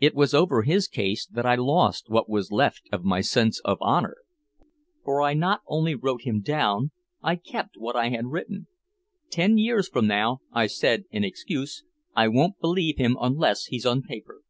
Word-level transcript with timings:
It 0.00 0.16
was 0.16 0.34
over 0.34 0.62
his 0.62 0.88
case 0.88 1.26
that 1.28 1.46
I 1.46 1.54
lost 1.54 2.10
what 2.10 2.28
was 2.28 2.50
left 2.50 2.88
of 2.90 3.04
my 3.04 3.20
sense 3.20 3.60
of 3.60 3.78
honor. 3.80 4.16
For 5.04 5.22
I 5.22 5.32
not 5.34 5.60
only 5.68 5.94
wrote 5.94 6.22
him 6.22 6.40
down, 6.40 6.90
I 7.22 7.36
kept 7.36 7.76
what 7.76 7.94
I 7.94 8.08
had 8.08 8.26
written. 8.32 8.66
"Ten 9.30 9.56
years 9.56 9.86
from 9.88 10.08
now," 10.08 10.40
I 10.52 10.66
said 10.66 11.04
in 11.12 11.22
excuse, 11.22 11.84
"I 12.16 12.26
won't 12.26 12.58
believe 12.58 12.96
him 12.98 13.16
unless 13.20 13.66
he's 13.66 13.86
on 13.86 14.02
paper." 14.02 14.42